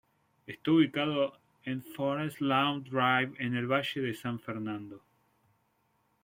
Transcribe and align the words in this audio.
Está 0.47 0.71
ubicado 0.71 1.37
en 1.63 1.83
Forest 1.83 2.41
Lawn 2.41 2.83
Drive 2.83 3.35
en 3.37 3.55
el 3.55 3.67
Valle 3.71 4.01
de 4.01 4.15
San 4.15 4.39
Fernando. 4.39 4.99